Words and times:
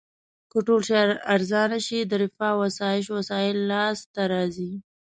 که 0.51 0.57
ټول 0.67 0.81
شیان 0.87 1.09
ارزانه 1.33 1.79
شي 1.87 1.99
د 2.05 2.11
رفاه 2.23 2.51
او 2.55 2.59
اسایش 2.69 3.05
وسایل 3.17 3.57
لاس 3.71 3.97
ته 4.13 4.21
راځي. 4.33 4.71